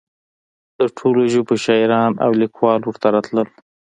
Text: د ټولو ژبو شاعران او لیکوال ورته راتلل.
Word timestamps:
د 0.79 0.81
ټولو 0.97 1.21
ژبو 1.33 1.53
شاعران 1.65 2.13
او 2.25 2.29
لیکوال 2.41 2.81
ورته 2.83 3.07
راتلل. 3.15 3.47